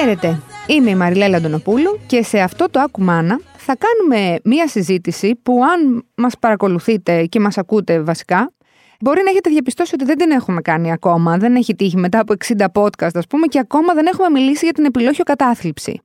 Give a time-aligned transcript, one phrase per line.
[0.00, 5.60] Χαίρετε, είμαι η Μαριλέλα Αντωνοπούλου και σε αυτό το Ακουμάνα θα κάνουμε μία συζήτηση που
[5.64, 8.52] αν μας παρακολουθείτε και μας ακούτε βασικά,
[9.00, 12.34] μπορεί να έχετε διαπιστώσει ότι δεν την έχουμε κάνει ακόμα, δεν έχει τύχει μετά από
[12.58, 16.00] 60 podcast ας πούμε και ακόμα δεν έχουμε μιλήσει για την επιλόχιο κατάθλιψη.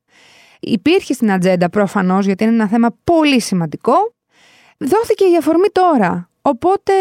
[0.59, 3.93] Υπήρχε στην ατζέντα προφανώς γιατί είναι ένα θέμα πολύ σημαντικό,
[4.77, 6.29] δόθηκε η αφορμή τώρα.
[6.41, 6.93] Οπότε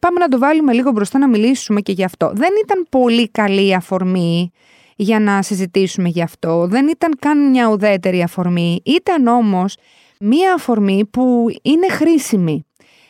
[0.00, 2.32] πάμε να το βάλουμε λίγο μπροστά να μιλήσουμε και γι' αυτό.
[2.34, 4.52] Δεν ήταν πολύ καλή η αφορμή
[4.96, 6.66] για να συζητήσουμε γι' αυτό.
[6.66, 8.80] Δεν ήταν καν μια ουδέτερη αφορμή.
[8.84, 9.76] Ήταν όμως
[10.20, 12.64] μια αφορμή που είναι χρήσιμη.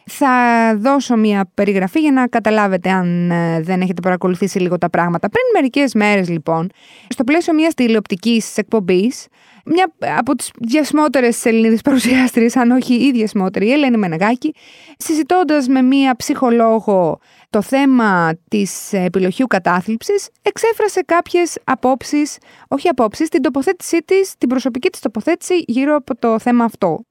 [0.07, 5.29] Θα δώσω μια περιγραφή για να καταλάβετε αν ε, δεν έχετε παρακολουθήσει λίγο τα πράγματα.
[5.29, 6.71] Πριν μερικές μέρες λοιπόν,
[7.09, 9.27] στο πλαίσιο μιας τηλεοπτικής εκπομπής,
[9.65, 14.55] μια από τις διασμότερες Ελληνίδες παρουσιάστριες, αν όχι η διασμότερη, η Ελένη Μενεγάκη,
[14.97, 17.19] συζητώντας με μια ψυχολόγο
[17.51, 24.91] το θέμα της επιλογίου κατάθλιψης, εξέφρασε κάποιες απόψεις, όχι απόψεις, την τοποθέτησή της, την προσωπική
[24.91, 27.05] της τοποθέτηση γύρω από το θέμα αυτό.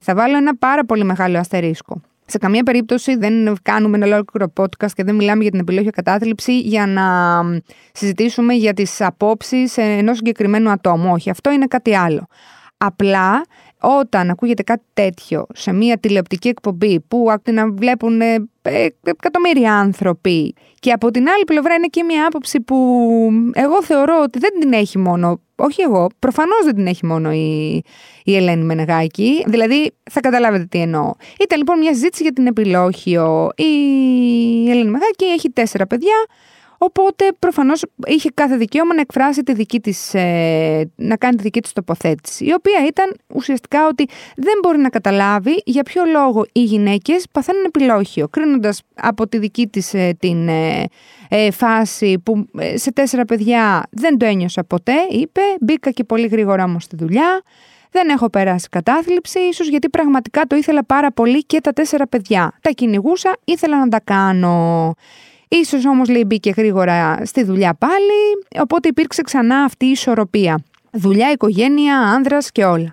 [0.00, 2.00] Θα βάλω ένα πάρα πολύ μεγάλο αστερίσκο.
[2.26, 6.60] Σε καμία περίπτωση δεν κάνουμε ένα ολόκληρο podcast και δεν μιλάμε για την επιλογή κατάθλιψη
[6.60, 7.04] για να
[7.92, 11.12] συζητήσουμε για τις απόψεις ενός συγκεκριμένου ατόμου.
[11.12, 12.26] Όχι, αυτό είναι κάτι άλλο.
[12.76, 13.42] Απλά
[13.80, 20.54] όταν ακούγεται κάτι τέτοιο σε μια τηλεοπτική εκπομπή που να βλέπουν ε, ε, εκατομμύρια άνθρωποι
[20.78, 22.76] και από την άλλη πλευρά είναι και μια άποψη που
[23.52, 27.82] εγώ θεωρώ ότι δεν την έχει μόνο, όχι εγώ, προφανώς δεν την έχει μόνο η,
[28.24, 31.12] η Ελένη Μενεγάκη, δηλαδή θα καταλάβετε τι εννοώ.
[31.40, 33.50] Ήταν λοιπόν μια συζήτηση για την επιλόχιο.
[33.56, 33.64] Η
[34.70, 36.26] Ελένη Μενεγάκη έχει τέσσερα παιδιά,
[36.78, 41.60] Οπότε προφανώς είχε κάθε δικαίωμα να εκφράσει τη δική της, ε, να κάνει τη δική
[41.60, 46.62] της τοποθέτηση, η οποία ήταν ουσιαστικά ότι δεν μπορεί να καταλάβει για ποιο λόγο οι
[46.62, 50.48] γυναίκες παθαίνουν επιλόχιο, κρίνοντας από τη δική της ε, την
[51.28, 56.64] ε, φάση που σε τέσσερα παιδιά δεν το ένιωσα ποτέ, είπε, μπήκα και πολύ γρήγορα
[56.64, 57.42] όμως στη δουλειά,
[57.90, 62.52] δεν έχω περάσει κατάθλιψη, ίσως γιατί πραγματικά το ήθελα πάρα πολύ και τα τέσσερα παιδιά.
[62.60, 64.94] Τα κυνηγούσα, ήθελα να τα κάνω.
[65.48, 70.62] Ίσως όμως λέει μπήκε γρήγορα στη δουλειά πάλι, οπότε υπήρξε ξανά αυτή η ισορροπία.
[70.90, 72.90] Δουλειά, οικογένεια, άνδρας και όλα.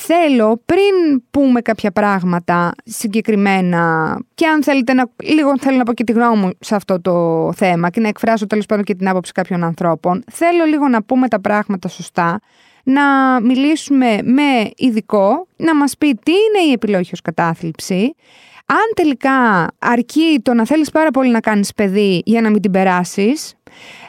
[0.00, 6.04] Θέλω πριν πούμε κάποια πράγματα συγκεκριμένα και αν θέλετε να, λίγο θέλω να πω και
[6.04, 9.32] τη γνώμη μου σε αυτό το θέμα και να εκφράσω τέλος πάντων και την άποψη
[9.32, 12.40] κάποιων ανθρώπων, θέλω λίγο να πούμε τα πράγματα σωστά,
[12.82, 13.02] να
[13.40, 18.14] μιλήσουμε με ειδικό, να μας πει τι είναι η επιλόγιος κατάθλιψη,
[18.70, 22.70] αν τελικά αρκεί το να θέλεις πάρα πολύ να κάνεις παιδί για να μην την
[22.70, 23.54] περάσεις,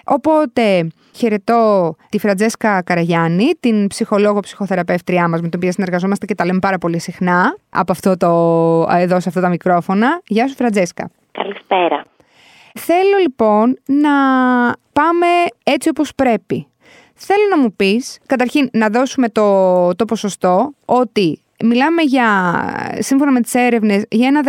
[0.04, 6.46] οπότε χαιρετώ τη Φραντζέσκα Καραγιάννη, την ψυχολόγο ψυχοθεραπεύτριά μας με την οποία συνεργαζόμαστε και τα
[6.46, 8.30] λέμε πάρα πολύ συχνά από αυτό το,
[8.98, 10.22] εδώ σε αυτά τα μικρόφωνα.
[10.28, 11.10] Γεια σου Φραντζέσκα.
[11.32, 12.06] Καλησπέρα.
[12.74, 14.12] Θέλω λοιπόν να
[14.94, 15.28] πάμε
[15.64, 16.68] έτσι όπως πρέπει.
[17.14, 22.28] Θέλω να μου πεις, καταρχήν να δώσουμε το, το ποσοστό ότι μιλάμε για,
[23.00, 24.42] σύμφωνα με τις έρευνες, για ένα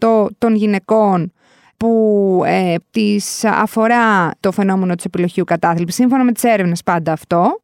[0.00, 1.32] 15% των γυναικών
[1.76, 7.60] που ε, τις αφορά το φαινόμενο της επιλογίου κατάθλιψης, σύμφωνα με τις έρευνες πάντα αυτό.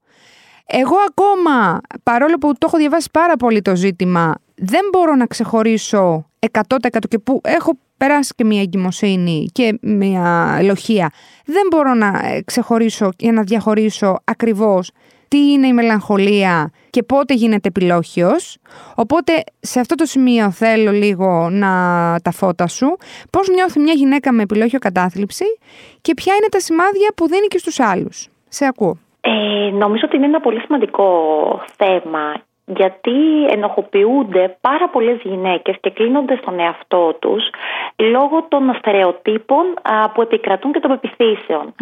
[0.67, 6.27] Εγώ ακόμα, παρόλο που το έχω διαβάσει πάρα πολύ το ζήτημα, δεν μπορώ να ξεχωρίσω
[6.51, 11.11] 100% και που έχω περάσει και μια εγκυμοσύνη και μια λοχεία,
[11.45, 14.91] δεν μπορώ να ξεχωρίσω για να διαχωρίσω ακριβώς
[15.32, 18.56] τι είναι η μελαγχολία και πότε γίνεται επιλόχιος.
[18.97, 21.72] Οπότε σε αυτό το σημείο θέλω λίγο να
[22.22, 22.97] τα φώτα σου.
[23.31, 25.44] Πώς νιώθει μια γυναίκα με επιλόχιο κατάθλιψη
[26.00, 28.28] και ποια είναι τα σημάδια που δίνει και στους άλλους.
[28.48, 28.98] Σε ακούω.
[29.21, 31.06] Ε, νομίζω ότι είναι ένα πολύ σημαντικό
[31.76, 32.22] θέμα
[32.65, 37.50] γιατί ενοχοποιούνται πάρα πολλές γυναίκες και κλείνονται στον εαυτό τους
[37.97, 39.65] λόγω των στερεοτύπων
[40.15, 41.75] που επικρατούν και των πεπιθήσεων.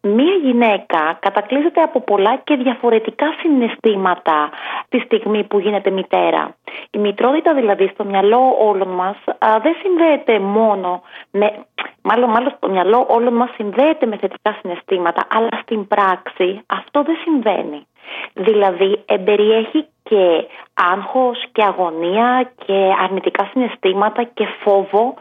[0.00, 4.50] Μία γυναίκα κατακλείζεται από πολλά και διαφορετικά συναισθήματα
[4.88, 6.54] τη στιγμή που γίνεται μητέρα.
[6.90, 9.16] Η μητρότητα δηλαδή στο μυαλό όλων μας
[9.62, 11.64] δεν συνδέεται μόνο με...
[12.04, 17.16] Μάλλον, μάλλον στο μυαλό όλων μας συνδέεται με θετικά συναισθήματα, αλλά στην πράξη αυτό δεν
[17.22, 17.86] συμβαίνει.
[18.34, 25.14] Δηλαδή εμπεριέχει και άγχος και αγωνία και αρνητικά συναισθήματα και φόβο.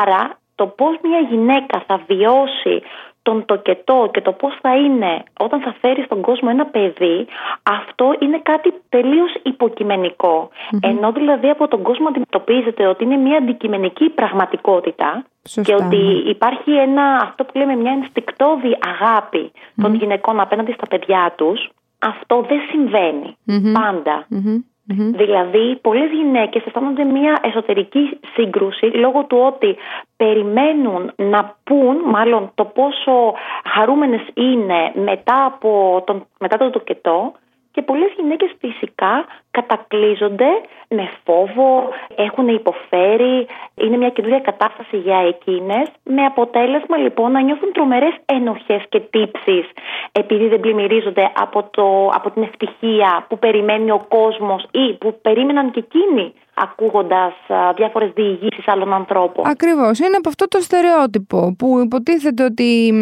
[0.00, 2.82] Άρα το πώς μια γυναίκα θα βιώσει
[3.22, 7.26] τον τοκετό και το πώς θα είναι όταν θα φέρει στον κόσμο ένα παιδί,
[7.62, 9.32] αυτό είναι κάτι τελείως
[10.80, 15.24] Ενώ δηλαδή από τον κόσμο αντιμετωπίζεται ότι είναι μια αντικειμενική πραγματικότητα
[15.62, 16.30] και ότι ναι.
[16.30, 18.76] υπάρχει ένα, αυτό που λέμε μια ενστικτόδη
[19.82, 23.36] των γυναικών απέναντι στα παιδιά τους, αυτό δεν συμβαινει
[23.72, 24.26] παντα
[24.88, 29.76] Δηλαδή, πολλές γυναίκες αισθάνονται μια εσωτερική σύγκρουση λόγω του ότι
[30.16, 33.34] περιμένουν να πούν, μάλλον το πόσο
[33.74, 37.32] χαρούμενες είναι μετά από τον, μετά το τοκετό
[37.70, 39.26] και πολλές γυναίκες φυσικά
[39.58, 40.50] κατακλείζονται
[40.88, 41.68] με φόβο,
[42.16, 48.82] έχουν υποφέρει, είναι μια καινούργια κατάσταση για εκείνες, με αποτέλεσμα λοιπόν να νιώθουν τρομερές ενοχές
[48.88, 49.66] και τύψεις
[50.12, 55.70] επειδή δεν πλημμυρίζονται από, το, από την ευτυχία που περιμένει ο κόσμος ή που περίμεναν
[55.70, 57.32] και εκείνοι ακούγοντας
[57.76, 59.46] διάφορες διηγήσεις άλλων ανθρώπων.
[59.46, 59.98] Ακριβώς.
[59.98, 62.92] Είναι από αυτό το στερεότυπο που υποτίθεται ότι.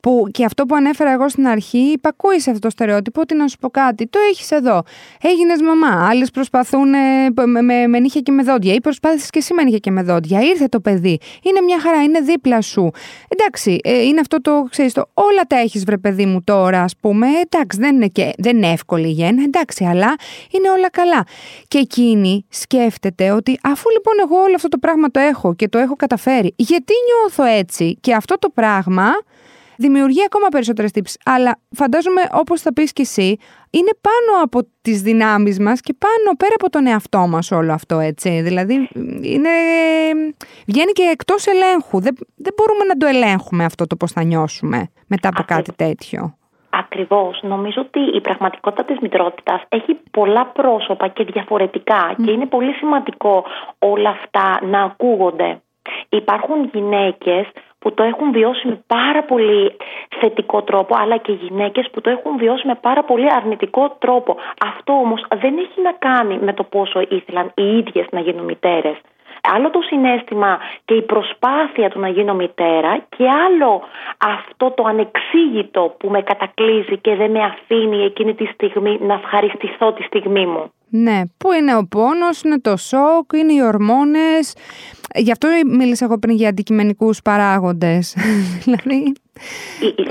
[0.00, 3.48] που και αυτό που ανέφερα εγώ στην αρχή, υπακούει σε αυτό το στερεότυπο ότι να
[3.48, 4.06] σου πω κάτι.
[4.06, 4.82] Το έχεις εδώ.
[5.22, 6.08] Έγινες μαμά.
[6.08, 6.88] Άλλες προσπαθούν
[7.34, 8.74] με, με, με νύχια και με δόντια.
[8.74, 10.40] Ή προσπάθησες και εσύ με νύχια και με δόντια.
[10.40, 11.18] Ήρθε το παιδί.
[11.42, 12.90] Είναι μια χαρά, είναι δίπλα σου.
[13.28, 16.96] Εντάξει, ε, είναι αυτό το, ξέρεις, το όλα τα έχεις βρε παιδί μου τώρα, ας
[17.00, 17.26] πούμε.
[17.40, 20.14] Εντάξει, δεν είναι, και, δεν είναι εύκολη η γέννα, εντάξει, αλλά
[20.50, 21.24] είναι όλα καλά.
[21.68, 25.78] Και εκείνη σκέφτεται ότι αφού λοιπόν εγώ όλο αυτό το πράγμα το έχω και το
[25.78, 29.10] έχω καταφέρει, γιατί νιώθω έτσι και αυτό το πράγμα
[29.78, 31.18] δημιουργεί ακόμα περισσότερες τύψεις.
[31.24, 33.36] Αλλά φαντάζομαι όπως θα πεις και εσύ,
[33.70, 37.98] είναι πάνω από τις δυνάμεις μας και πάνω πέρα από τον εαυτό μας όλο αυτό
[37.98, 38.40] έτσι.
[38.40, 38.88] Δηλαδή
[39.22, 39.50] είναι,
[40.66, 42.00] βγαίνει και εκτός ελέγχου.
[42.00, 46.38] Δεν, δεν μπορούμε να το ελέγχουμε αυτό το πώς θα νιώσουμε μετά από κάτι τέτοιο.
[46.70, 47.40] Ακριβώς.
[47.42, 53.44] Νομίζω ότι η πραγματικότητα της μητρότητας έχει πολλά πρόσωπα και διαφορετικά και είναι πολύ σημαντικό
[53.78, 55.60] όλα αυτά να ακούγονται.
[56.08, 57.46] Υπάρχουν γυναίκες
[57.78, 59.76] που το έχουν βιώσει με πάρα πολύ
[60.20, 64.36] θετικό τρόπο, αλλά και γυναίκες που το έχουν βιώσει με πάρα πολύ αρνητικό τρόπο.
[64.66, 68.96] Αυτό όμως δεν έχει να κάνει με το πόσο ήθελαν οι ίδιες να γίνουν μητέρες
[69.42, 73.82] άλλο το συνέστημα και η προσπάθεια του να γίνω μητέρα και άλλο
[74.18, 79.92] αυτό το ανεξήγητο που με κατακλείζει και δεν με αφήνει εκείνη τη στιγμή να ευχαριστηθώ
[79.92, 80.72] τη στιγμή μου.
[80.90, 84.54] Ναι, που είναι ο πόνος, είναι το σοκ, είναι οι ορμόνες.
[85.14, 88.16] Γι' αυτό μίλησα εγώ πριν για αντικειμενικούς παράγοντες.
[88.64, 89.12] δηλαδή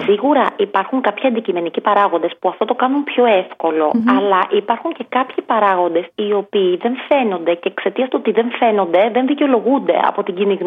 [0.06, 5.44] Σίγουρα υπάρχουν κάποιοι αντικειμενικοί παράγοντες που αυτό το κάνουν πιο ευκολο αλλά υπάρχουν και κάποιοι
[5.45, 10.35] παράγοντες οι οποίοι δεν φαίνονται και εξαιτίας του ότι δεν φαίνονται δεν δικαιολογούνται από την
[10.35, 10.57] κοινή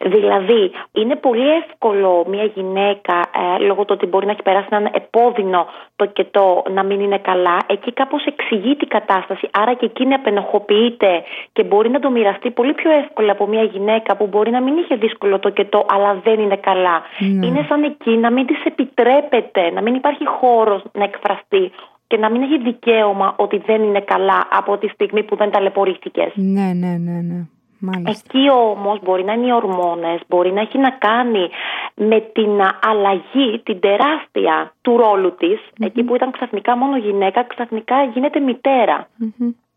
[0.00, 4.90] Δηλαδή, είναι πολύ εύκολο μια γυναίκα, ε, λόγω του ότι μπορεί να έχει περάσει έναν
[4.94, 7.56] επώδυνο το κετό, να μην είναι καλά.
[7.66, 11.22] Εκεί κάπως εξηγεί την κατάσταση, άρα και εκείνη απενοχοποιείται
[11.52, 14.76] και μπορεί να το μοιραστεί πολύ πιο εύκολα από μια γυναίκα που μπορεί να μην
[14.76, 17.46] είχε δύσκολο το κετό, αλλά δεν είναι καλά ναι.
[17.46, 21.70] Είναι σαν εκεί να μην της επιτρέπεται, να μην υπάρχει χώρος να εκφραστεί
[22.06, 26.32] και να μην έχει δικαίωμα ότι δεν είναι καλά από τη στιγμή που δεν ταλαιπωρήθηκες.
[26.34, 27.46] Ναι, ναι, ναι, ναι.
[27.78, 28.10] Μάλιστα.
[28.10, 31.48] Εκεί όμως μπορεί να είναι οι ορμόνες, μπορεί να έχει να κάνει
[31.94, 38.04] με την αλλαγή, την τεράστια του ρόλου της, εκεί που ήταν ξαφνικά μόνο γυναίκα, ξαφνικά
[38.04, 38.40] γίνεται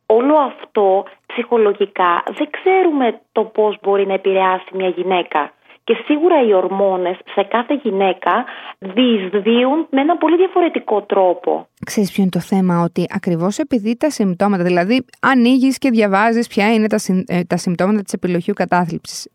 [0.05, 5.51] Όλο αυτό ψυχολογικά δεν ξέρουμε το πώς μπορεί να επηρεάσει μια γυναίκα.
[5.91, 8.45] Και σίγουρα οι ορμόνες σε κάθε γυναίκα
[8.79, 11.67] διεισδύουν με ένα πολύ διαφορετικό τρόπο.
[11.85, 16.73] Ξέρεις ποιο είναι το θέμα, ότι ακριβώς επειδή τα συμπτώματα, δηλαδή ανοίγεις και διαβάζεις ποια
[16.73, 19.29] είναι τα, ε, τα συμπτώματα της επιλόχειου κατάθλιψης.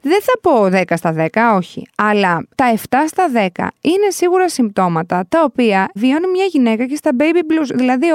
[0.00, 5.26] Δεν θα πω 10 στα 10, όχι, αλλά τα 7 στα 10 είναι σίγουρα συμπτώματα
[5.28, 8.06] τα οποία βιώνει μια γυναίκα και στα baby blues, δηλαδή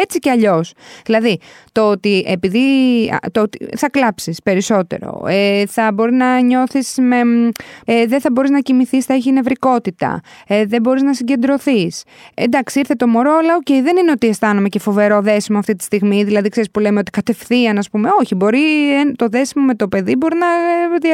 [0.00, 0.72] έτσι κι αλλιώς.
[1.04, 1.40] Δηλαδή
[1.72, 2.66] το ότι επειδή
[3.32, 7.24] το ότι θα κλάψεις περισσότερο, ε, θα μπορεί να νιώθεις με,
[7.84, 12.02] ε, δεν θα μπορείς να κοιμηθείς, θα έχει νευρικότητα, ε, δεν μπορείς να συγκεντρωθείς.
[12.34, 15.76] Εντάξει, ήρθε το μωρό αλλά OK, okay, δεν είναι ότι αισθάνομαι και φοβερό δέσιμο αυτή
[15.76, 16.24] τη στιγμή.
[16.24, 18.60] Δηλαδή, ξέρεις που λέμε ότι κατευθείαν, ας πούμε, όχι, μπορεί
[19.16, 20.46] το δέσιμο με το παιδί μπορεί να,
[21.08, 21.12] ε,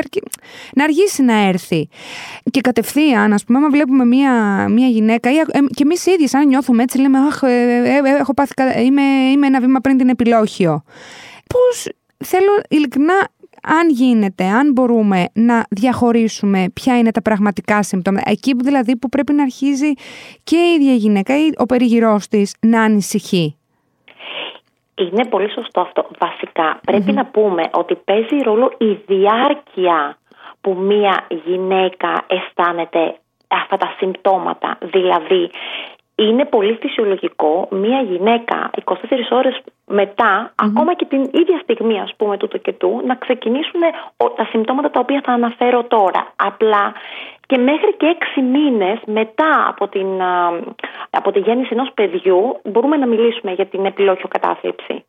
[0.74, 1.88] να αργήσει να έρθει.
[2.50, 4.32] Και κατευθείαν, ας πούμε, άμα βλέπουμε μία,
[4.68, 5.42] μία γυναίκα, ή, ε,
[5.74, 8.52] και εμείς οι ίδιοι, αν νιώθουμε έτσι, λέμε, Αχ, ε, έχω πάθει,
[8.84, 10.82] είμαι, είμαι ένα βήμα πριν την επιλόχιο.
[11.46, 11.88] Πώς
[12.24, 13.28] θέλω ειλικρινά
[13.64, 19.08] αν γίνεται, αν μπορούμε να διαχωρίσουμε ποια είναι τα πραγματικά συμπτώματα, εκεί που δηλαδή που
[19.08, 19.92] πρέπει να αρχίζει
[20.44, 23.56] και η ίδια γυναίκα ή ο περιγυρός της να ανησυχεί.
[24.94, 26.06] Είναι πολύ σωστό αυτό.
[26.18, 26.80] Βασικά
[27.12, 30.18] να πούμε ότι παίζει ρόλο η διάρκεια
[30.60, 33.18] που μία γυναίκα αισθάνεται
[33.48, 34.78] αυτά τα συμπτώματα.
[34.80, 35.50] Δηλαδή
[36.14, 38.94] είναι πολύ φυσιολογικό μία γυναίκα 24
[39.30, 39.62] ώρες
[40.54, 43.80] ακόμα και την ίδια στιγμή ας πούμε τούτο και του, να ξεκινήσουν
[44.36, 46.32] τα συμπτώματα τα οποία θα αναφέρω τώρα.
[46.36, 46.92] Απλά
[47.46, 50.06] και μέχρι και έξι μήνες μετά από, την,
[51.10, 55.04] από τη γέννηση ενός παιδιού μπορούμε να μιλήσουμε για την επιλόχιο κατάθλιψη.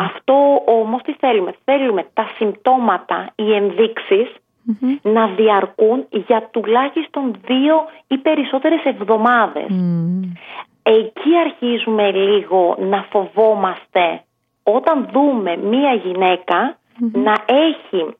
[0.00, 4.28] Αυτό όμως τι θέλουμε; Θέλουμε τα συμπτώματα, οι ενδείξεις
[5.02, 7.74] να διαρκούν για τουλάχιστον δύο
[8.06, 9.66] ή περισσότερες εβδομάδες.
[10.82, 14.22] εκεί αρχίζουμε λίγο να φοβόμαστε
[14.62, 15.90] όταν δούμε μία
[17.12, 18.14] να έχει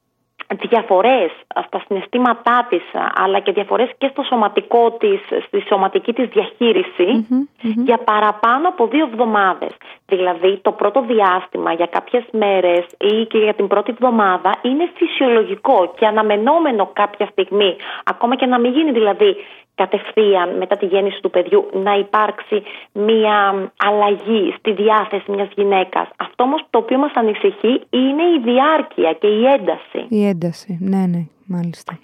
[0.69, 1.30] διαφορές
[1.66, 2.83] στα συναισθήματά της
[3.14, 7.26] αλλά και διαφορές και στο σωματικό της, στη σωματική της διαχειριση
[7.61, 9.71] για παραπάνω από δύο εβδομάδες.
[10.07, 15.92] Δηλαδή το πρώτο διάστημα για κάποιες μέρες ή και για την πρώτη εβδομάδα είναι φυσιολογικό
[15.97, 19.37] και αναμενόμενο κάποια στιγμή ακόμα και να μην γίνει δηλαδή
[19.75, 23.37] κατευθείαν μετά τη γέννηση του παιδιού να υπάρξει μία
[23.76, 26.09] αλλαγή στη διάθεση μιας γυναίκας.
[26.40, 30.06] Αυτό όμως το οποίο μας ανησυχεί είναι η διάρκεια και η ένταση.
[30.09, 31.99] Η ένταση, ναι, ναι, μάλιστα.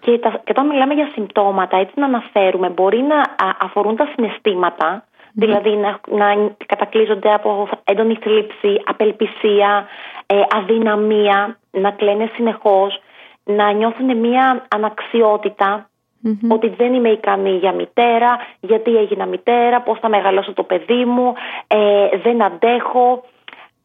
[0.00, 3.16] Και, τα, και όταν μιλάμε για συμπτώματα, έτσι να αναφέρουμε, μπορεί να
[3.60, 6.26] αφορούν τα συναισθήματα, δηλαδή να, να
[6.66, 9.86] κατακλείζονται από έντονη θλίψη, απελπισία,
[10.26, 13.00] ε, αδυναμία, να κλαίνε συνεχώς,
[13.44, 15.90] να νιώθουν μία αναξιότητα,
[16.48, 21.32] ότι δεν είμαι ικανή για μητέρα, γιατί έγινα μητέρα, πώς θα μεγαλώσω το παιδί μου,
[21.66, 23.24] ε, δεν αντέχω.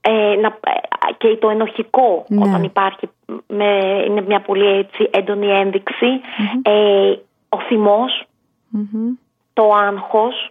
[0.08, 0.60] Ε, να,
[1.18, 2.42] και το ενοχικό ναι.
[2.44, 3.10] όταν υπάρχει
[3.48, 5.48] με, είναι μια πολύ έτσι έντονη
[6.62, 7.16] ε,
[7.50, 8.24] ο θυμος
[9.54, 10.50] το άγχος.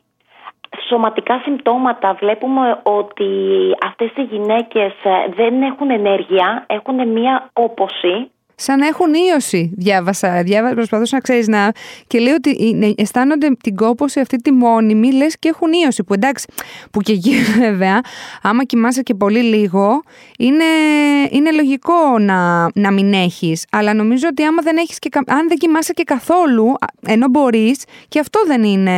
[0.88, 2.14] Σωματικά συμπτώματα.
[2.14, 3.26] Βλέπουμε ότι
[3.86, 4.92] αυτές οι γυναίκες
[5.36, 10.42] δεν έχουν ενέργεια, έχουν μια όποση Σαν να έχουν ίωση, διάβασα.
[10.42, 11.72] διάβασα προσπαθούσα να ξέρεις να.
[12.06, 16.04] Και λέει ότι αισθάνονται την κόποση αυτή τη μόνιμη, λες και έχουν ίωση.
[16.04, 16.46] Που εντάξει,
[16.90, 18.00] που και εκεί βέβαια,
[18.42, 20.02] άμα κοιμάσαι και πολύ λίγο,
[20.38, 20.64] είναι,
[21.30, 23.66] είναι λογικό να, να μην έχεις.
[23.70, 26.74] Αλλά νομίζω ότι άμα δεν έχεις και, αν δεν κοιμάσαι και καθόλου,
[27.06, 28.92] ενώ μπορείς, και αυτό δεν είναι.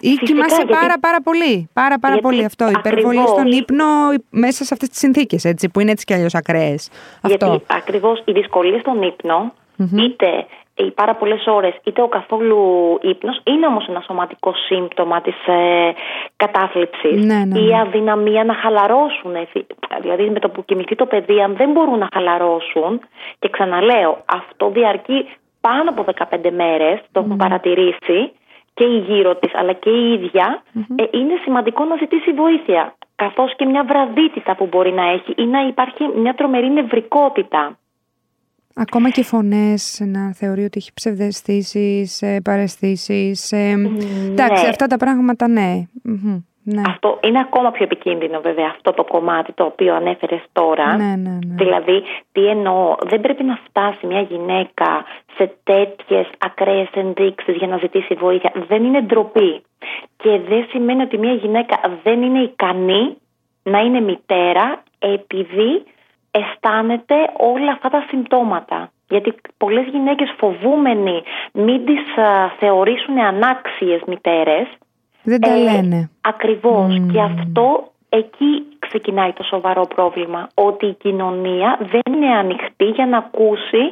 [0.00, 1.68] ή κοιμάσαι πάρα πάρα πολύ.
[1.72, 2.68] Πάρα πάρα πολύ αυτό.
[2.68, 3.84] Υπερβολή στον ύπνο
[4.30, 6.88] μέσα σε αυτές τις συνθήκες, έτσι, που είναι έτσι κι αλλιώς ακραίες.
[7.22, 9.52] Γιατί ακριβώς οι δυσκολίε στον ύπνο,
[9.96, 12.58] είτε οι πάρα πολλές ώρες, είτε ο καθόλου
[13.02, 15.92] ύπνος, είναι όμως ένα σωματικό σύμπτωμα της ε,
[16.36, 17.24] κατάθλιψης.
[17.24, 17.80] Ναι, ναι, Η ναι.
[17.80, 19.32] αδυναμία να χαλαρώσουν.
[20.00, 23.00] Δηλαδή, με το που κοιμηθεί το παιδί, αν δεν μπορούν να χαλαρώσουν,
[23.38, 25.28] και ξαναλέω, αυτό διαρκεί
[25.60, 28.32] πάνω από 15 μέρες, το έχουν παρατηρήσει
[28.74, 30.62] και η γύρω της, αλλά και η ίδια,
[30.96, 32.94] ε, είναι σημαντικό να ζητήσει βοήθεια.
[33.16, 37.76] Καθώς και μια βραδύτητα που μπορεί να έχει ή να υπάρχει μια τρομερή νευρικότητα.
[38.74, 43.52] Ακόμα και φωνές να θεωρεί ότι έχει ψευδεστήσεις, ε, παρεστήσεις.
[43.52, 43.72] Ε,
[44.30, 44.68] εντάξει, ναι.
[44.68, 45.86] αυτά τα πράγματα ναι.
[46.62, 46.82] ναι.
[46.86, 50.96] Αυτό είναι ακόμα πιο επικίνδυνο βέβαια αυτό το κομμάτι το οποίο ανέφερες τώρα.
[50.96, 51.54] Ναι, ναι, ναι.
[51.54, 52.02] Δηλαδή,
[52.32, 55.04] τι εννοώ, δεν πρέπει να φτάσει μια γυναίκα
[55.36, 58.52] σε τέτοιες ακραίες ενδείξεις για να ζητήσει βοήθεια.
[58.68, 59.62] Δεν είναι ντροπή.
[60.16, 63.16] Και δεν σημαίνει ότι μια γυναίκα δεν είναι ικανή
[63.62, 65.82] να είναι μητέρα επειδή
[66.32, 68.90] αισθάνεται όλα αυτά τα συμπτώματα.
[69.08, 71.22] Γιατί πολλές γυναίκες φοβούμενοι
[71.52, 72.00] μην τις
[72.58, 74.66] θεωρήσουν ανάξιες μητέρες.
[75.22, 76.10] Δεν τα ε, λένε.
[76.20, 77.00] Ακριβώς.
[77.12, 80.48] Και αυτό εκεί ξεκινάει το σοβαρό πρόβλημα.
[80.54, 83.84] Ότι η κοινωνία δεν είναι ανοιχτή για να ακούσει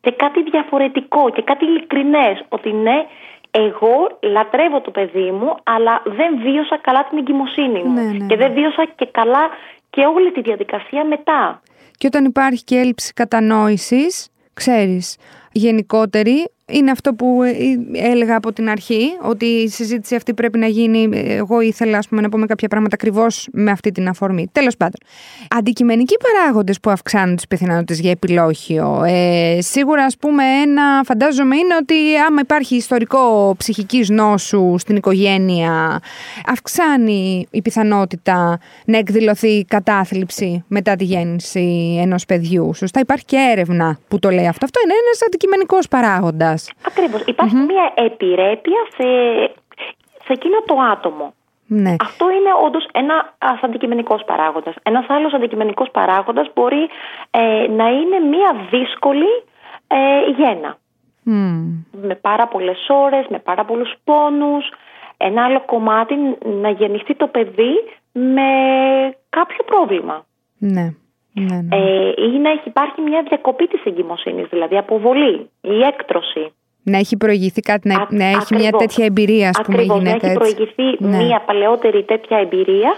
[0.00, 2.44] και κάτι διαφορετικό και κάτι ειλικρινές.
[2.48, 3.06] Ότι ναι,
[3.50, 7.92] εγώ λατρεύω το παιδί μου, αλλά δεν βίωσα καλά την εγκυμοσύνη μου.
[7.92, 8.54] Ναι, ναι, και δεν ναι.
[8.54, 9.44] βίωσα και καλά
[9.90, 11.60] και όλη τη διαδικασία μετά.
[11.96, 15.16] Και όταν υπάρχει και έλλειψη κατανόησης, ξέρεις,
[15.52, 17.52] γενικότερη, είναι αυτό που ε,
[18.10, 21.08] έλεγα από την αρχή, ότι η συζήτηση αυτή πρέπει να γίνει.
[21.12, 24.48] Εγώ ήθελα ας πούμε, να πούμε κάποια πράγματα ακριβώς με αυτή την αφορμή.
[24.52, 25.00] Τέλος πάντων.
[25.56, 29.02] Αντικειμενικοί παράγοντες που αυξάνουν τις πιθανότητες για επιλόχιο.
[29.06, 31.94] Ε, σίγουρα, ας πούμε, ένα φαντάζομαι είναι ότι
[32.28, 36.00] άμα υπάρχει ιστορικό ψυχικής νόσου στην οικογένεια,
[36.46, 42.74] αυξάνει η πιθανότητα να εκδηλωθεί κατάθλιψη μετά τη γέννηση ενός παιδιού.
[42.74, 44.64] Σωστά, υπάρχει και έρευνα που το λέει αυτό.
[44.64, 46.55] Αυτό είναι ένας αντικειμενικός παράγοντας.
[46.86, 47.22] Ακριβώς.
[47.52, 49.06] μια επιρρέπεια σε,
[50.24, 51.34] σε εκείνο το άτομο.
[51.66, 51.94] Ναι.
[52.00, 54.74] Αυτό είναι όντως ένα αντικειμενικός παράγοντας.
[54.82, 56.88] Ένας άλλος αντικειμενικός παράγοντας μπορεί
[57.30, 59.44] ε, να είναι μια δύσκολη
[59.86, 60.76] ε, γέννα.
[61.90, 64.72] Με πάρα πολλές ώρες, με πάρα πολλούς πόνους.
[65.16, 67.74] Ένα άλλο κομμάτι να γεννηθεί το παιδί
[68.12, 68.42] με
[69.28, 70.24] κάποιο πρόβλημα.
[70.58, 70.94] Ναι.
[71.40, 71.76] Ναι, ναι.
[71.76, 76.52] Ε, ή να έχει υπάρχει μια διακοπή της εγκυμοσύνης, δηλαδή αποβολή ή έκτρωση.
[76.82, 80.32] Να έχει προηγηθεί κάτι, να, να έχει μια τέτοια εμπειρία, ας πούμε, ακριβώς, γυναίκα, να
[80.32, 81.24] έχει προηγηθεί ναι.
[81.24, 82.94] μια παλαιότερη τέτοια εμπειρία,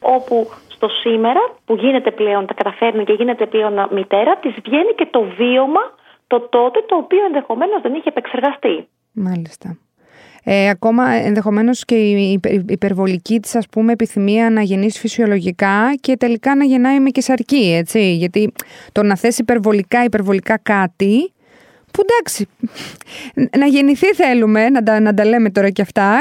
[0.00, 5.08] όπου στο σήμερα που γίνεται πλέον, τα καταφέρνει και γίνεται πλέον μητέρα, της βγαίνει και
[5.10, 5.80] το βίωμα
[6.26, 8.88] το τότε το οποίο ενδεχομένως δεν είχε επεξεργαστεί.
[9.12, 9.78] Μάλιστα.
[10.48, 16.56] Ε, ακόμα ενδεχομένως και η υπερβολική της ας πούμε επιθυμία να γεννήσει φυσιολογικά και τελικά
[16.56, 18.14] να γεννάει με κεσαρκή, έτσι.
[18.14, 18.52] Γιατί
[18.92, 21.32] το να θέσει υπερβολικά υπερβολικά κάτι
[21.96, 22.48] που εντάξει,
[23.58, 26.20] να γεννηθεί θέλουμε, να τα, να τα λέμε τώρα και αυτά.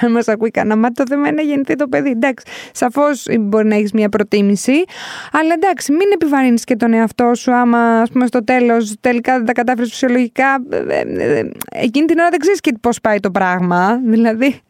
[0.00, 2.10] Αν μας ακούει κανένα μάτι, το θέμα είναι να γεννηθεί το παιδί.
[2.10, 4.84] Εντάξει, σαφώς μπορεί να έχεις μια προτίμηση,
[5.32, 9.46] αλλά εντάξει, μην επιβαρύνεις και τον εαυτό σου άμα ας πούμε, στο τέλος τελικά δεν
[9.46, 10.64] τα κατάφερες φυσιολογικά.
[10.70, 14.00] Ε, ε, ε, εκείνη την ώρα δεν ξέρεις και πώς πάει το πράγμα.
[14.04, 14.60] Δηλαδή,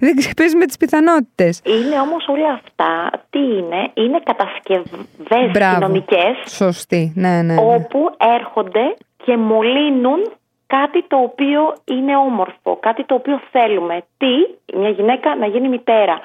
[0.00, 1.60] δεν ξέρεις με τις πιθανότητες.
[1.64, 6.36] Είναι όμως όλα αυτά, τι είναι, είναι κατασκευές κοινωνικές.
[6.46, 7.60] Σωστή, ναι, ναι, ναι.
[7.60, 7.98] Όπου
[8.38, 10.20] έρχονται και μολύνουν
[10.66, 14.02] κάτι το οποίο είναι όμορφο, κάτι το οποίο θέλουμε.
[14.18, 14.34] Τι,
[14.78, 16.20] μια γυναίκα να γίνει μητέρα.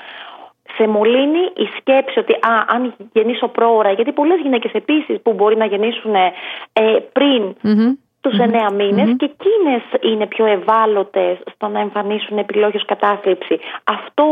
[0.77, 5.57] Σε μολύνει η σκέψη ότι α, αν γεννήσω πρόωρα, γιατί πολλές γυναίκες επίσης που μπορεί
[5.57, 6.31] να γεννήσουν ε,
[7.11, 7.97] πριν mm-hmm.
[8.21, 13.59] τους εννέα μήνες και εκείνες είναι πιο ευάλωτες στο να εμφανίσουν επιλόγιος κατάθλιψη.
[13.83, 14.25] Αυτό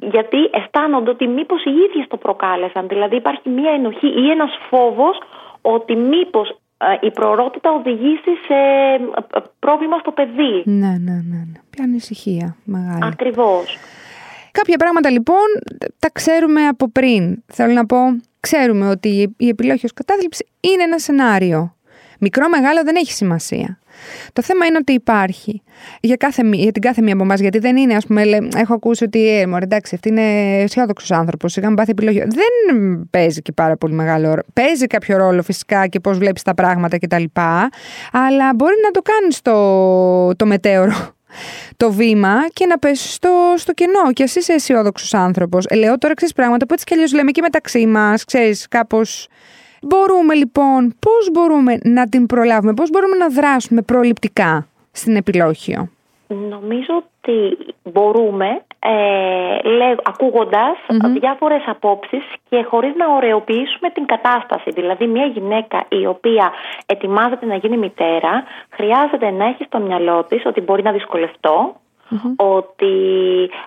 [0.00, 2.88] γιατί αισθάνονται ότι μήπως οι ίδιες το προκάλεσαν.
[2.88, 5.18] Δηλαδή υπάρχει μια ενοχή ή ένας φόβος
[5.62, 6.56] ότι μήπως
[7.00, 8.54] η προορότητα οδηγήσει σε
[9.58, 10.62] πρόβλημα στο παιδί.
[10.64, 11.44] Ναι, ναι, ναι.
[11.52, 11.60] ναι.
[11.70, 13.04] Ποια ανησυχία μεγάλη.
[13.04, 13.78] Ακριβώς.
[14.50, 15.46] Κάποια πράγματα λοιπόν
[15.98, 17.42] τα ξέρουμε από πριν.
[17.46, 17.96] Θέλω να πω,
[18.40, 21.74] ξέρουμε ότι η επιλογή ως κατάθλιψη είναι ένα σενάριο.
[22.20, 23.78] Μικρό, μεγάλο δεν έχει σημασία.
[24.32, 25.62] Το θέμα είναι ότι υπάρχει
[26.00, 27.40] για, κάθε, για την κάθε μία από εμάς.
[27.40, 28.22] Γιατί δεν είναι, ας πούμε,
[28.56, 31.52] έχω ακούσει ότι ε, μωρέ, εντάξει, αυτή είναι αισιόδοξος άνθρωπος.
[31.52, 32.18] Σιγά μην πάθει επιλογή.
[32.18, 34.42] Δεν παίζει και πάρα πολύ μεγάλο ρόλο.
[34.52, 37.24] Παίζει κάποιο ρόλο φυσικά και πώς βλέπεις τα πράγματα κτλ.
[38.12, 41.14] Αλλά μπορεί να το κάνεις το, το μετέωρο
[41.76, 44.12] το βήμα και να πέσεις στο, στο κενό.
[44.12, 45.66] Και εσύ είσαι αισιόδοξος άνθρωπος.
[45.66, 49.28] Ε, λέω τώρα ξέρεις πράγματα που έτσι κι αλλιώς λέμε και μεταξύ μας, ξέρεις, κάπως
[49.88, 55.88] μπορούμε λοιπόν, πώς μπορούμε να την προλάβουμε, πώς μπορούμε να δράσουμε προληπτικά στην επιλόχιο;
[56.28, 60.76] Νομίζω ότι μπορούμε, ε, λέ, ακούγοντας
[61.18, 64.70] διάφορες απόψεις και χωρίς να ωρεοποιήσουμε την κατάσταση.
[64.70, 66.52] Δηλαδή μια γυναίκα η οποία
[66.86, 71.74] ετοιμάζεται να γίνει μητέρα χρειάζεται να έχει στο μυαλό της ότι μπορεί να δυσκολευτώ,
[72.36, 72.94] ότι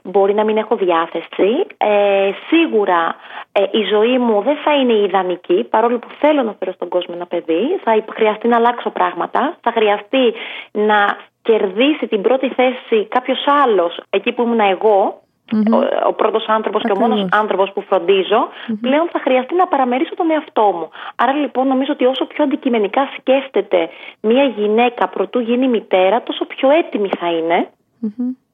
[0.03, 1.65] μπορεί να μην έχω διάθεση.
[1.77, 3.15] Ε, σίγουρα
[3.51, 7.13] ε, η ζωή μου δεν θα είναι ιδανική, παρόλο που θέλω να φέρω στον κόσμο
[7.17, 7.79] ένα παιδί.
[7.83, 10.33] Θα χρειαστεί να αλλάξω πράγματα, θα χρειαστεί
[10.71, 16.81] να κερδίσει την πρώτη θέση κάποιος άλλος εκεί που ήμουν εγώ, ο, ο πρώτος άνθρωπος
[16.81, 18.47] και ο μόνος άνθρωπος που φροντιζω
[18.81, 20.89] πλέον θα χρειαστεί να παραμερίσω τον εαυτό μου.
[21.15, 23.89] Άρα λοιπόν νομίζω ότι όσο πιο αντικειμενικά σκέφτεται
[24.21, 27.69] μια γυναίκα προτού γίνει μητέρα, τόσο πιο έτοιμη θα είναι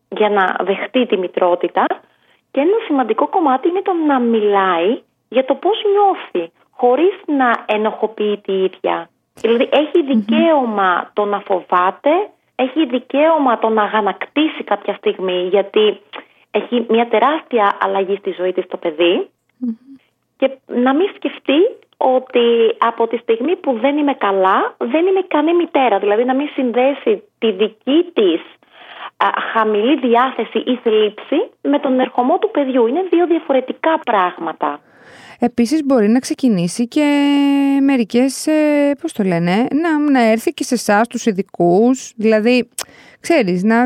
[0.10, 1.86] για να δεχτεί τη μητρότητα.
[2.52, 8.38] Και ένα σημαντικό κομμάτι είναι το να μιλάει για το πώς νιώθει χωρίς να ενοχοποιεί
[8.38, 9.10] τη ίδια.
[9.42, 16.00] Δηλαδή έχει δικαίωμα το να φοβάται, έχει δικαίωμα το να αγανακτήσει κάποια στιγμή γιατί
[16.52, 19.30] έχει μια τεράστια αλλαγή στη ζωή της το παιδί.
[20.38, 21.60] Και να μην σκεφτεί
[21.98, 26.00] ότι από τη στιγμή που δεν είμαι καλά δεν είμαι κανένα μητέρα.
[26.00, 28.42] Δηλαδή να μην συνδέσει τη δική της
[29.54, 32.88] χαμηλή διάθεση ή θλίψη με τον ερχομό του παιδιού.
[32.88, 34.80] Είναι δύο διαφορετικά πράγματα.
[35.40, 37.08] Επίσης μπορεί να ξεκινήσει και
[37.82, 42.70] μερικές, ε, πώς το λένε, να, να έρθει και σε εσάς τους ειδικούς, δηλαδή,
[43.20, 43.86] ξέρεις, να,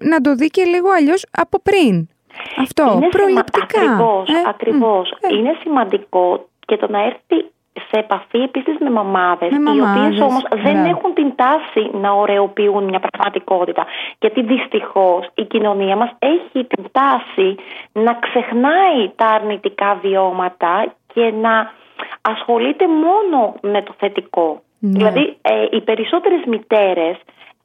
[0.00, 2.08] να, το δει και λίγο αλλιώς από πριν.
[2.56, 3.80] Αυτό, Είναι προληπτικά.
[3.80, 5.10] Ακριβώς, ε, ακριβώς.
[5.20, 5.36] Ε.
[5.36, 10.84] Είναι σημαντικό και το να έρθει σε επαφή επίσης με μαμάδες, οι οποίες όμως δεν
[10.84, 13.86] έχουν την τάση να ωρεοποιούν μια πραγματικότητα.
[14.18, 17.56] Γιατί δυστυχώς η κοινωνία μας έχει την τάση
[17.92, 21.72] να ξεχνάει τα αρνητικά βιώματα και να
[22.20, 24.60] ασχολείται μόνο με το θετικό.
[24.78, 24.90] Ναι.
[24.90, 27.16] Δηλαδή, ε, οι περισσότερες μητέρες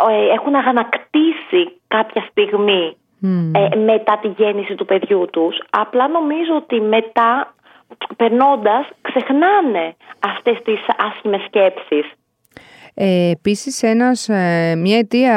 [0.10, 5.62] ε, έχουν αγανακτήσει κάποια στιγμή ε, μετά τη γέννηση του παιδιού τους.
[5.70, 7.54] Απλά νομίζω ότι μετά
[8.16, 12.12] περνώντας ξεχνάνε αυτές τις άσχημες σκέψεις.
[12.94, 15.36] Ε, Επίσης, ε, μια αιτία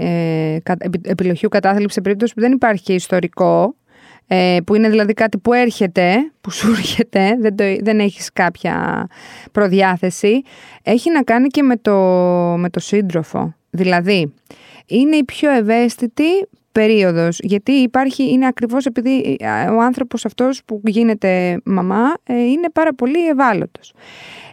[0.00, 0.58] ε,
[1.02, 3.74] επιλογίου κατάθλιψη σε περίπτωση που δεν υπάρχει και ιστορικό,
[4.26, 9.06] ε, που είναι δηλαδή κάτι που έρχεται, που σου έρχεται, δεν, το, δεν έχεις κάποια
[9.52, 10.42] προδιάθεση,
[10.82, 11.94] έχει να κάνει και με το,
[12.58, 13.54] με το σύντροφο.
[13.70, 14.34] Δηλαδή,
[14.86, 19.36] είναι η πιο ευαίσθητη περίοδος, γιατί υπάρχει, είναι ακριβώς επειδή
[19.76, 23.92] ο άνθρωπος αυτός που γίνεται μαμά ε, είναι πάρα πολύ ευάλωτος.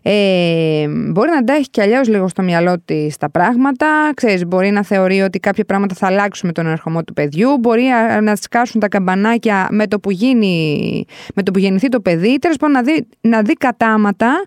[0.01, 3.87] Ε, μπορεί να τα έχει κι αλλιώς λίγο στο μυαλό της τα πράγματα.
[4.13, 7.57] Ξέρεις, μπορεί να θεωρεί ότι κάποια πράγματα θα αλλάξουν με τον ερχομό του παιδιού.
[7.57, 7.83] Μπορεί
[8.21, 12.39] να σκάσουν τα καμπανάκια με το που, γίνει, με το που γεννηθεί το παιδί.
[12.39, 14.45] Τέλος πάντων, να δει, να δει κατάματα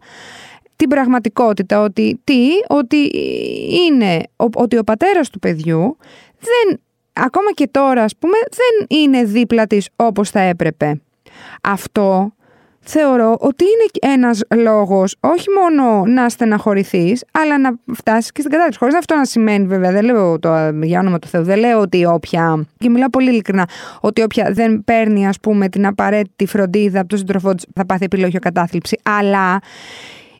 [0.76, 3.10] την πραγματικότητα ότι τι, ότι
[3.86, 4.22] είναι
[4.54, 5.96] ότι ο πατέρας του παιδιού
[6.38, 6.80] δεν
[7.12, 11.00] ακόμα και τώρα ας πούμε δεν είναι δίπλα της όπως θα έπρεπε.
[11.62, 12.32] Αυτό
[12.80, 18.78] θεωρώ ότι είναι ένας λόγος όχι μόνο να στεναχωρηθείς, αλλά να φτάσεις και στην κατάσταση.
[18.78, 22.04] Χωρίς αυτό να σημαίνει βέβαια, δεν λέω το για όνομα του Θεού, δεν λέω ότι
[22.04, 23.68] όποια, και μιλάω πολύ ειλικρινά,
[24.00, 28.04] ότι όποια δεν παίρνει ας πούμε την απαραίτητη φροντίδα από τον σύντροφό της θα πάθει
[28.04, 29.60] επιλογή κατάθλιψη, αλλά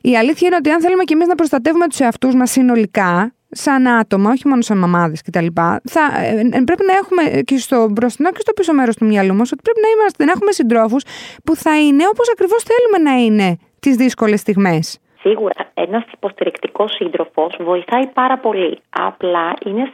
[0.01, 3.87] η αλήθεια είναι ότι αν θέλουμε και εμείς να προστατεύουμε τους εαυτούς μας συνολικά, σαν
[3.87, 5.45] άτομα, όχι μόνο σαν μαμάδες κτλ.,
[5.83, 9.35] θα, ε, ε, πρέπει να έχουμε και στο μπροστινό και στο πίσω μέρος του μυαλού
[9.35, 11.03] μας ότι πρέπει να, είμαστε, να έχουμε συντρόφους
[11.43, 14.99] που θα είναι όπως ακριβώς θέλουμε να είναι τις δύσκολες στιγμές.
[15.19, 18.79] Σίγουρα ένας υποστηρικτικός σύντροφος βοηθάει πάρα πολύ.
[18.89, 19.89] Απλά είναι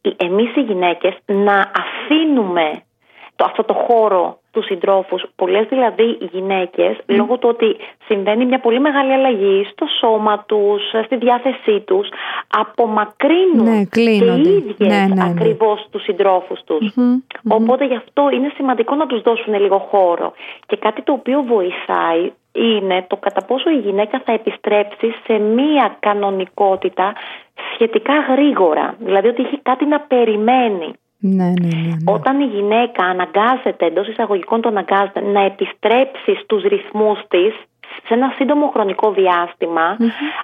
[0.00, 2.82] και εμείς οι γυναίκες να αφήνουμε
[3.36, 5.24] το, αυτό το χώρο τους συντρόφους.
[5.36, 11.16] Πολλές δηλαδή γυναίκες, λόγω του ότι συμβαίνει μια πολύ μεγάλη αλλαγή στο σώμα τους, στη
[11.16, 12.08] διάθεσή τους,
[12.48, 15.30] απομακρύνουν ναι, και οι ίδιες ναι, ναι, ναι.
[15.30, 16.94] ακριβώς τους συντρόφους τους.
[17.48, 20.32] Οπότε γι' αυτό είναι σημαντικό να τους δώσουν λίγο χώρο.
[20.66, 25.96] Και κάτι το οποίο βοηθάει είναι το κατά πόσο η γυναίκα θα επιστρέψει σε μία
[26.00, 27.12] κανονικότητα
[27.74, 28.94] σχετικά γρήγορα.
[28.98, 30.92] Δηλαδή ότι έχει κάτι να περιμένει.
[31.24, 36.62] Ναι, ναι, ναι, ναι, Όταν η γυναίκα αναγκάζεται, εντός εισαγωγικών το αναγκάζεται, να επιστρέψει στους
[36.62, 37.54] ρυθμούς της
[38.06, 39.14] σε ένα σύντομο χρονικό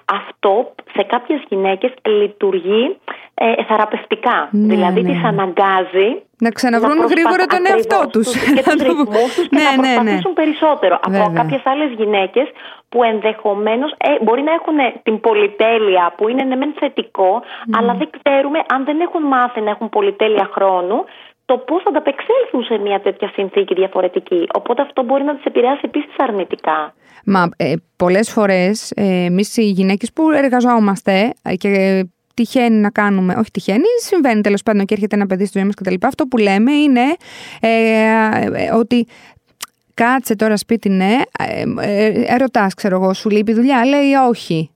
[0.05, 2.97] αυτό σε κάποιες γυναίκες λειτουργεί
[3.35, 4.49] ε, θεραπευτικά.
[4.51, 5.09] Ναι, δηλαδή ναι.
[5.09, 8.27] τις αναγκάζει να ξαναβρούν γρήγορα τον εαυτό τους.
[8.55, 10.95] Και τους ρυθμούς τους και να ναι, προσπαθήσουν περισσότερο.
[11.03, 12.47] Από κάποιες άλλες γυναίκες
[12.89, 17.43] που ενδεχομένως ε, μπορεί να έχουν την πολυτέλεια που είναι ναι, μεν θετικό,
[17.79, 21.05] αλλά δεν ξέρουμε αν δεν έχουν μάθει να έχουν πολυτέλεια χρόνου
[21.45, 24.47] το πώς θα ανταπεξέλθουν σε μια τέτοια συνθήκη διαφορετική.
[24.55, 26.95] Οπότε αυτό μπορεί να τις επηρεάσει επίσης αρνητικά.
[27.25, 32.05] Μα ε, πολλές φορές ε, εμείς οι γυναίκες που εργαζόμαστε και
[32.39, 35.75] τυχαίνει να κάνουμε, όχι τυχαίνει, συμβαίνει τέλος πάντων και έρχεται ένα παιδί στη ζωή μας
[35.75, 35.95] κτλ.
[36.03, 37.01] Αυτό που λέμε είναι
[37.61, 37.71] ε,
[38.53, 39.07] ε, ότι
[39.95, 44.71] κάτσε τώρα σπίτι, ναι, ε, ε, ερωτάς, ξέρω εγώ, σου λείπει δουλειά, λέει όχι.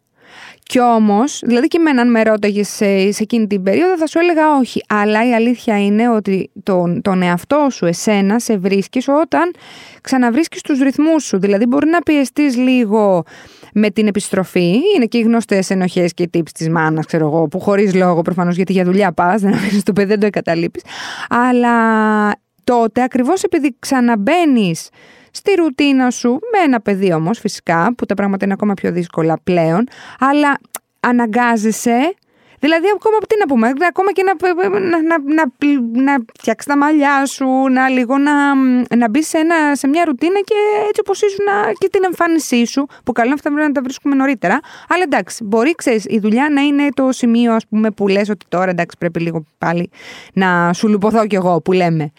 [0.62, 4.18] Κι όμως, δηλαδή και εμένα, αν με ρώταγες σε, σε εκείνη την περίοδο, θα σου
[4.18, 4.84] έλεγα όχι.
[4.88, 9.54] Αλλά η αλήθεια είναι ότι τον, τον εαυτό σου, εσένα, σε βρίσκεις όταν
[10.00, 11.38] ξαναβρίσκεις τους ρυθμούς σου.
[11.38, 13.24] Δηλαδή, μπορεί να πιεστείς λίγο
[13.72, 14.80] με την επιστροφή.
[14.96, 18.56] Είναι και οι γνωστές ενοχές και τύψει της μάνας, ξέρω εγώ, που χωρίς λόγο προφανώς
[18.56, 20.82] γιατί για δουλειά πας, δεν αφήνεις το παιδί, δεν το εγκαταλείπεις.
[21.28, 21.74] Αλλά
[22.64, 24.88] τότε, ακριβώς επειδή ξαναμπαίνεις
[25.30, 29.38] στη ρουτίνα σου, με ένα παιδί όμως φυσικά, που τα πράγματα είναι ακόμα πιο δύσκολα
[29.44, 30.58] πλέον, αλλά
[31.00, 32.14] αναγκάζεσαι
[32.64, 34.34] Δηλαδή, ακόμα τι να πούμε, ακόμα και να,
[34.78, 35.44] να, να, να,
[36.02, 38.54] να φτιάξεις τα μαλλιά σου, να λίγο να,
[38.96, 39.38] να μπεις σε,
[39.72, 40.54] σε μια ρουτίνα και
[40.88, 41.46] έτσι όπως ήσουν
[41.78, 44.60] και την εμφάνισή σου, που καλό αυτά πρέπει να τα βρίσκουμε νωρίτερα.
[44.88, 48.46] Αλλά εντάξει, μπορεί, ξέρεις, η δουλειά να είναι το σημείο, ας πούμε, που λες ότι
[48.48, 49.90] τώρα εντάξει, πρέπει λίγο πάλι
[50.32, 52.12] να σου λουποθώ κι εγώ, που λέμε.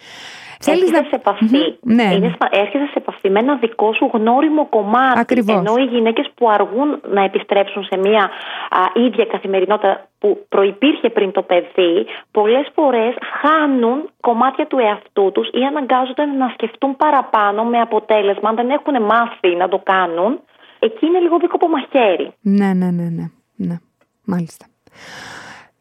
[0.63, 0.97] Θέλεις να...
[0.97, 1.45] σε επαφη
[1.81, 2.09] ναι.
[2.49, 5.19] έρχεσαι σε επαφή με ένα δικό σου γνώριμο κομμάτι.
[5.19, 5.55] Ακριβώς.
[5.55, 8.23] Ενώ οι γυναίκες που αργούν να επιστρέψουν σε μια
[8.69, 15.47] α, ίδια καθημερινότητα που προϋπήρχε πριν το παιδί, πολλές φορές χάνουν κομμάτια του εαυτού τους
[15.47, 20.39] ή αναγκάζονται να σκεφτούν παραπάνω με αποτέλεσμα, αν δεν έχουν μάθει να το κάνουν,
[20.79, 22.33] εκεί είναι λίγο δίκοπο μαχαίρι.
[22.41, 23.77] Ναι, ναι, ναι, ναι, ναι.
[24.25, 24.65] Μάλιστα.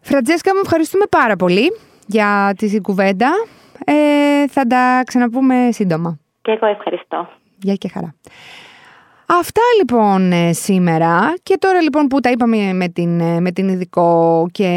[0.01, 1.73] Φραντζέσκα, μου ευχαριστούμε πάρα πολύ
[2.07, 3.31] για τη κουβέντα.
[3.85, 6.18] Ε, θα τα ξαναπούμε σύντομα.
[6.42, 7.28] Και εγώ ευχαριστώ.
[7.58, 8.14] Γεια και χαρά.
[9.26, 13.68] Αυτά λοιπόν ε, σήμερα και τώρα λοιπόν που τα είπαμε με την, ε, με την
[13.68, 14.68] ειδικό και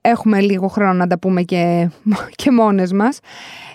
[0.00, 1.90] έχουμε λίγο χρόνο να τα πούμε και,
[2.42, 3.18] και μόνες μας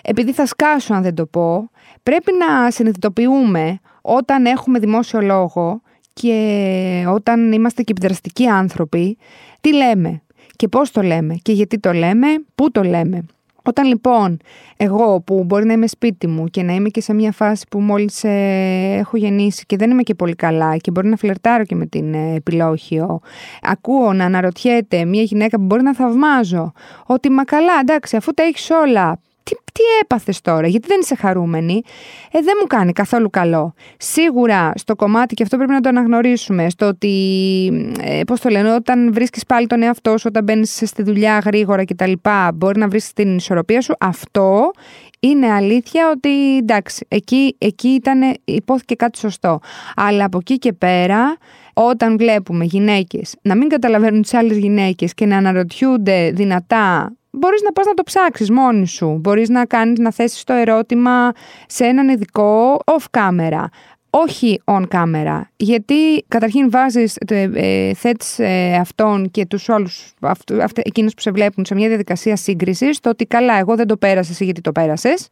[0.02, 1.70] επειδή θα σκάσω αν δεν το πω
[2.02, 5.82] πρέπει να συνειδητοποιούμε όταν έχουμε δημόσιο λόγο
[6.12, 9.18] και όταν είμαστε και επιδραστικοί άνθρωποι
[9.60, 10.22] τι λέμε
[10.56, 13.24] και πώς το λέμε και γιατί το λέμε, πού το λέμε.
[13.70, 14.36] Όταν λοιπόν
[14.76, 17.80] εγώ που μπορεί να είμαι σπίτι μου και να είμαι και σε μια φάση που
[17.80, 21.74] μόλις ε, έχω γεννήσει και δεν είμαι και πολύ καλά και μπορεί να φλερτάρω και
[21.74, 23.20] με την ε, επιλόχιο,
[23.62, 26.72] ακούω να αναρωτιέται μια γυναίκα που μπορεί να θαυμάζω
[27.06, 31.14] ότι μα καλά εντάξει αφού τα έχεις όλα τι, τι έπαθες τώρα, γιατί δεν είσαι
[31.14, 31.82] χαρούμενη,
[32.30, 33.74] ε, δεν μου κάνει καθόλου καλό.
[33.96, 37.12] Σίγουρα στο κομμάτι, και αυτό πρέπει να το αναγνωρίσουμε, στο ότι,
[38.00, 41.84] ε, πώς το λένε, όταν βρίσκεις πάλι τον εαυτό σου, όταν μπαίνεις στη δουλειά γρήγορα
[41.84, 42.12] κτλ.,
[42.54, 43.94] μπορεί να βρεις την ισορροπία σου.
[44.00, 44.70] Αυτό
[45.20, 49.60] είναι αλήθεια ότι εντάξει, εκεί, εκεί ήταν, υπόθηκε κάτι σωστό.
[49.96, 51.36] Αλλά από εκεί και πέρα,
[51.72, 57.72] όταν βλέπουμε γυναίκες να μην καταλαβαίνουν τις άλλες γυναίκες και να αναρωτιούνται δυνατά μπορείς να
[57.72, 59.18] πας να το ψάξεις μόνη σου.
[59.20, 61.32] Μπορείς να κάνεις, να θέσεις το ερώτημα
[61.66, 63.64] σε έναν ειδικό off camera.
[64.12, 70.56] Όχι on camera, γιατί καταρχήν βάζεις, ε, ε θέτεις ε, αυτόν και τους όλους αυτού,
[70.74, 74.40] εκείνους που σε βλέπουν σε μια διαδικασία σύγκρισης, το ότι καλά εγώ δεν το πέρασες
[74.40, 75.28] γιατί το πέρασες.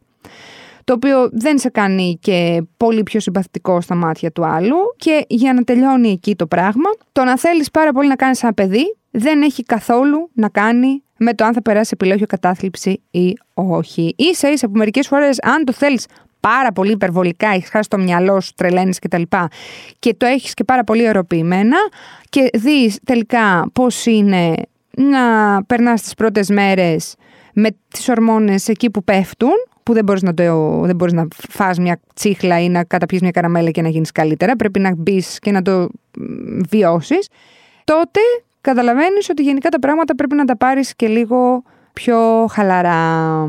[0.83, 4.77] το οποίο δεν σε κάνει και πολύ πιο συμπαθητικό στα μάτια του άλλου.
[4.95, 8.53] Και για να τελειώνει εκεί το πράγμα, το να θέλεις πάρα πολύ να κάνεις ένα
[8.53, 14.15] παιδί δεν έχει καθόλου να κάνει με το αν θα περάσει επιλόγιο κατάθλιψη ή όχι.
[14.31, 16.05] σα ίσα που μερικές φορές, αν το θέλεις
[16.39, 19.21] πάρα πολύ υπερβολικά, έχεις χάσει το μυαλό σου, τρελαίνεις κτλ.
[19.21, 19.47] Και,
[19.99, 21.77] και το έχεις και πάρα πολύ ερωτημένα
[22.29, 24.55] και δεις τελικά πώς είναι
[24.95, 25.19] να
[25.63, 27.15] περνάς τις πρώτες μέρες
[27.53, 29.53] με τις ορμόνες εκεί που πέφτουν,
[29.83, 33.31] που δεν μπορείς να, το, δεν μπορείς να φας μια τσίχλα ή να καταπιείς μια
[33.31, 35.89] καραμέλα και να γίνεις καλύτερα, πρέπει να μπεις και να το
[36.69, 37.27] βιώσεις.
[37.83, 38.19] τότε
[38.61, 43.45] καταλαβαίνεις ότι γενικά τα πράγματα πρέπει να τα πάρεις και λίγο πιο χαλαρά.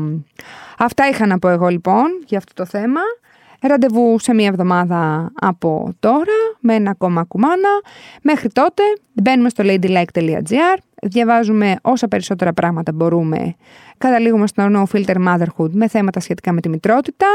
[0.77, 3.01] Αυτά είχα να πω εγώ λοιπόν για αυτό το θέμα.
[3.61, 7.69] Ραντεβού σε μία εβδομάδα από τώρα με ένα ακόμα κουμάνα.
[8.21, 13.55] Μέχρι τότε μπαίνουμε στο ladylike.gr, διαβάζουμε όσα περισσότερα πράγματα μπορούμε,
[13.97, 17.27] καταλήγουμε στο No Filter Motherhood με θέματα σχετικά με τη μητρότητα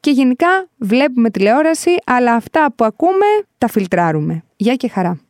[0.00, 3.26] και γενικά βλέπουμε τηλεόραση, αλλά αυτά που ακούμε
[3.58, 4.42] τα φιλτράρουμε.
[4.56, 5.29] Γεια και χαρά!